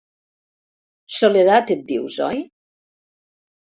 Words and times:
Soledat 1.19 1.71
et 1.77 1.85
dius, 1.95 2.19
oi? 2.33 2.45